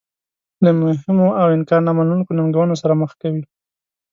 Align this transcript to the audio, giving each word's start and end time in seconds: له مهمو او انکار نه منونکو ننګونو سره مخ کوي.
له 0.63 0.71
مهمو 0.81 1.27
او 1.41 1.47
انکار 1.57 1.81
نه 1.87 1.91
منونکو 1.97 2.31
ننګونو 2.37 2.73
سره 2.81 2.93
مخ 3.01 3.11
کوي. 3.21 3.43